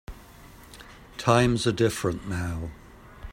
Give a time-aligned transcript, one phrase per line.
[1.19, 2.71] Times are different now.